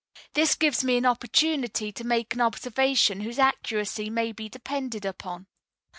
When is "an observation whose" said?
2.33-3.37